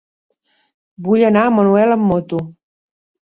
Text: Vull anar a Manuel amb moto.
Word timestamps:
Vull 1.07 1.25
anar 1.27 1.43
a 1.49 1.53
Manuel 1.57 1.97
amb 1.97 2.09
moto. 2.13 2.41